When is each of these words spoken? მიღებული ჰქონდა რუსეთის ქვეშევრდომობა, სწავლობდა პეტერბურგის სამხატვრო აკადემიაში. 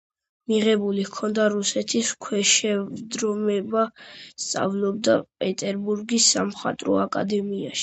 მიღებული 0.51 1.03
ჰქონდა 1.09 1.43
რუსეთის 1.55 2.09
ქვეშევრდომობა, 2.27 3.85
სწავლობდა 4.47 5.21
პეტერბურგის 5.45 6.33
სამხატვრო 6.37 7.01
აკადემიაში. 7.07 7.79